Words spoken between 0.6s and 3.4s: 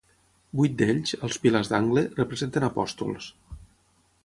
d'ells, als pilars d'angle, representen apòstols.